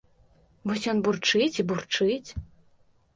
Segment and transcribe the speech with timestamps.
[0.69, 2.29] Вось ён бурчыць і бурчыць.